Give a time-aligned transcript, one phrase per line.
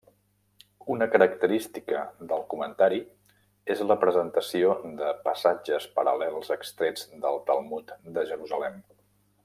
[0.93, 1.99] Una característica
[2.31, 2.97] del comentari
[3.75, 8.83] és la presentació de passatges paral·lels extrets del Talmud de Jerusalem.